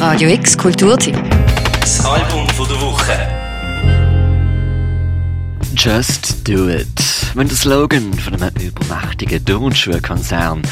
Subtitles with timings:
[0.00, 1.14] Radio X Kulturteam.
[1.78, 3.12] Das Album von der Woche.
[5.76, 6.88] Just do it.
[7.34, 10.62] Wenn der Slogan von einem übermächtigen Turnschuhkonzern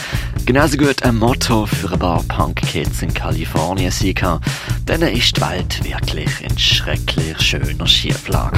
[0.47, 4.41] genauso gut ein Motto für ein paar Punk-Kids in Kalifornien sein kann,
[4.87, 8.57] dann ist die Welt wirklich in schrecklich schöner Schieflage.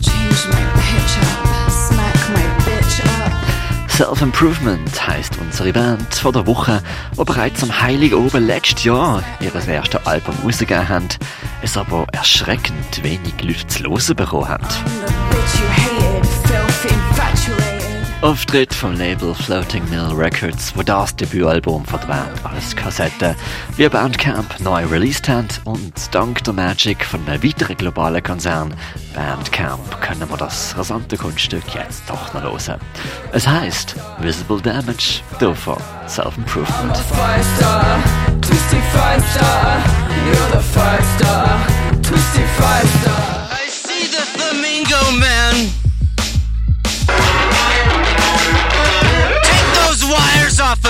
[0.00, 3.47] Change my pitch up, smack my bitch up.
[3.98, 6.80] Self-Improvement heisst unsere Band von der Woche,
[7.18, 11.08] die bereits am Heiligen Oben letztes Jahr ihr erstes Album rausgegeben haben,
[11.62, 14.68] es aber erschreckend wenig Leute zu hören bekommen haben.
[18.20, 23.36] Auftritt vom Label Floating Mill Records, wo das Debütalbum von der Band als Kassette
[23.76, 28.74] wie Bandcamp neu released haben und dank der Magic von einem weiteren globalen Konzern
[29.14, 32.80] Bandcamp können wir das rasante Kunststück jetzt doch noch hören.
[33.30, 35.78] Es heißt Visible Damage, davon
[36.08, 37.00] Self-Improvement.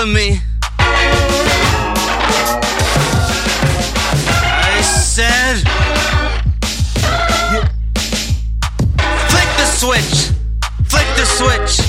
[0.01, 0.39] Of me.
[4.71, 5.57] I said.
[9.27, 10.31] Flick the switch.
[10.87, 11.81] Flick the switch.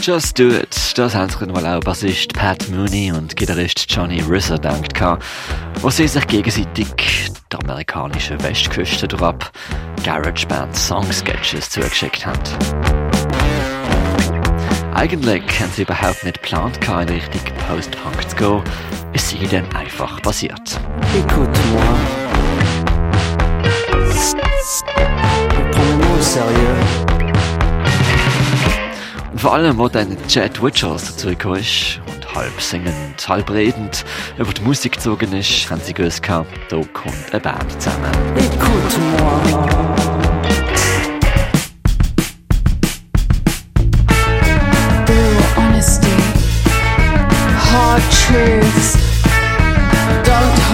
[0.00, 5.24] Just Do It, das haben sich auch Bassist Pat Mooney und Gitarrist Johnny Risser gehabt,
[5.80, 9.22] wo sie sich gegenseitig der amerikanischen Westküste durch
[10.04, 13.07] GarageBand Songsketches zugeschickt haben.
[14.98, 18.62] Eigentlich haben sie überhaupt nicht geplant, in Richtung Post-Punk zu gehen,
[19.12, 20.80] es sei dann einfach passiert.
[29.30, 34.04] Und vor allem, wo dann Chad Witchers dazu gekommen ist und halb singend, halb redend
[34.36, 36.44] über die Musik gezogen ist, haben sie gewusst, da
[36.92, 38.10] kommt eine Band zusammen.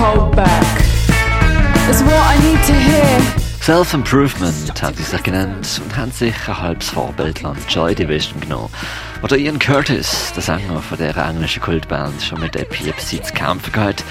[0.05, 0.81] Hold back.
[1.89, 3.21] Is what I need to hear.
[3.61, 8.69] Self-Improvement haben sie sich genannt und haben sich ein halbes Vorbild an Joy Division genommen.
[9.23, 14.05] Oder Ian Curtis, der Sänger von der englischen Kultband, schon mit Epilepsie zu kämpfen gehabt,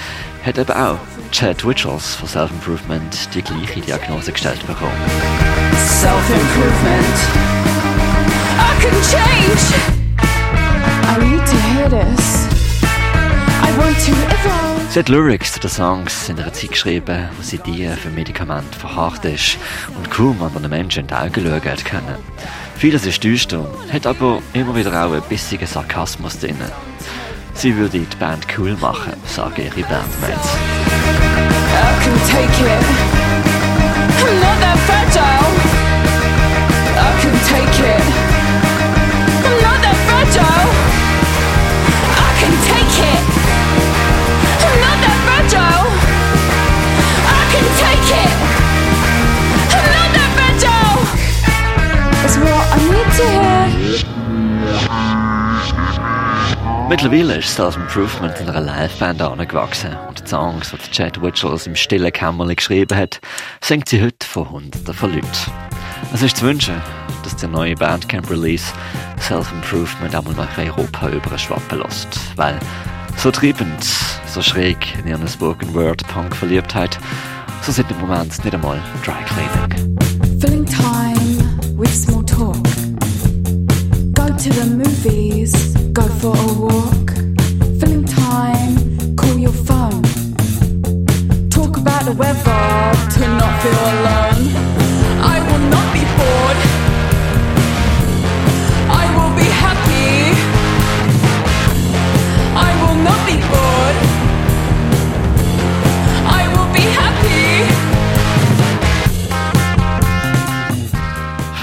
[0.44, 0.98] hat eben auch
[1.30, 4.92] Chad Witchels von Self-Improvement die gleiche Diagnose gestellt bekommen.
[5.76, 7.16] Self-improvement.
[8.58, 9.62] I can change.
[11.06, 12.33] I need to hear this.
[14.94, 18.78] Sie hat Lyrics zu den Songs in einer Zeit geschrieben, wo sie die für Medikamente
[18.78, 19.58] verharrt ist
[19.96, 22.16] und kaum anderen Menschen in die Augen schauen können.
[22.76, 26.54] Vieles ist düster, hat aber immer wieder auch einen bissigen Sarkasmus drin.
[27.54, 30.50] Sie würde die Band cool machen, sagen ihre Bandmates.
[31.74, 32.84] I can take it.
[34.22, 35.53] I'm not that fragile.
[56.86, 62.12] Mittlerweile ist Self-Improvement in einer Liveband angewachsen und die Songs, die Chad Witchels im stillen
[62.12, 63.20] Kämmerlein geschrieben hat,
[63.62, 65.26] singt sie heute von Hunderten von Leuten.
[66.12, 66.74] Es ist zu wünschen,
[67.22, 68.72] dass der neue Bandcamp-Release
[69.18, 72.60] Self-Improvement einmal nach Europa überschwappen lässt, weil
[73.16, 73.82] so treibend,
[74.26, 76.98] so schräg in ihren Spoken-Word-Punk-Verliebtheit,
[77.62, 79.98] so sind im Moment nicht einmal Dry Cleaning.
[80.38, 82.62] Filling time with small talk.
[84.12, 85.74] Go to the movies,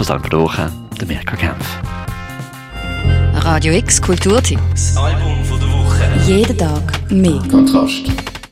[0.01, 0.33] Von St.
[0.33, 1.77] Woche, der Mirko Kempf.
[3.35, 4.59] Radio X Kulturteam.
[4.71, 6.01] Das Album von der Woche.
[6.25, 7.39] Jeden Tag mehr.
[7.51, 8.20] Kontrast.